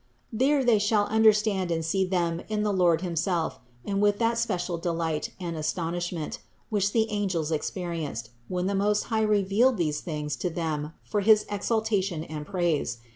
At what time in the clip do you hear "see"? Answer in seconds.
1.85-2.03